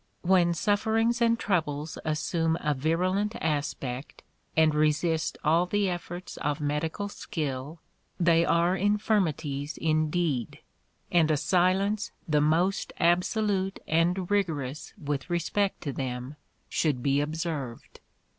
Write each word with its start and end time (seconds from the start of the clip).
When 0.23 0.55
sufferings 0.55 1.21
and 1.21 1.37
troubles 1.37 1.99
assume 2.03 2.57
a 2.59 2.73
virulent 2.73 3.35
aspect, 3.39 4.23
and 4.57 4.73
resist 4.73 5.37
all 5.43 5.67
the 5.67 5.89
efforts 5.89 6.37
of 6.37 6.59
medical 6.59 7.07
skill, 7.07 7.79
they 8.19 8.43
are 8.43 8.75
infirmities 8.75 9.77
indeed, 9.77 10.57
and 11.11 11.29
a 11.29 11.37
silence 11.37 12.11
the 12.27 12.41
most 12.41 12.93
absolute 12.99 13.79
and 13.87 14.31
rigorous 14.31 14.91
with 14.99 15.29
respect 15.29 15.81
to 15.81 15.93
them, 15.93 16.35
should 16.67 17.03
be 17.03 17.21
observed. 17.21 17.99